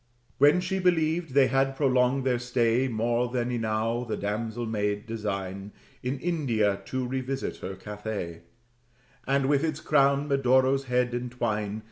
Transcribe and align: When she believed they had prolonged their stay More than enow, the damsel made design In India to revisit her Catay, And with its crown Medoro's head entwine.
When 0.39 0.61
she 0.61 0.79
believed 0.79 1.35
they 1.35 1.45
had 1.45 1.75
prolonged 1.75 2.23
their 2.23 2.39
stay 2.39 2.87
More 2.87 3.27
than 3.29 3.51
enow, 3.51 4.03
the 4.03 4.17
damsel 4.17 4.65
made 4.65 5.05
design 5.05 5.73
In 6.01 6.17
India 6.19 6.81
to 6.85 7.07
revisit 7.07 7.57
her 7.57 7.75
Catay, 7.75 8.41
And 9.27 9.47
with 9.47 9.63
its 9.63 9.79
crown 9.79 10.27
Medoro's 10.27 10.85
head 10.85 11.13
entwine. 11.13 11.79